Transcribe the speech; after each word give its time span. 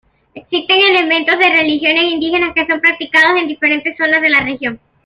Existen 0.33 0.79
elementos 0.81 1.37
de 1.37 1.47
religiones 1.51 2.05
indígenas 2.05 2.53
que 2.55 2.65
son 2.65 2.81
practicados 2.81 3.39
en 3.39 3.47
diferentes 3.47 3.95
zonas 3.97 4.19
de 4.19 4.29
la 4.31 4.39
región. 4.39 4.79